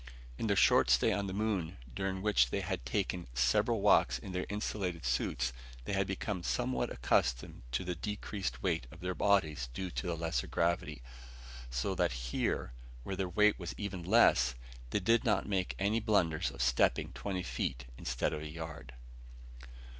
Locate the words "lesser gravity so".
10.17-11.93